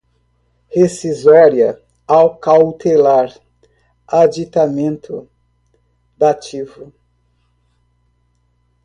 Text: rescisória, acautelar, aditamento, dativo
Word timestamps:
rescisória, 0.75 1.79
acautelar, 2.07 3.37
aditamento, 4.07 5.29
dativo 6.17 6.91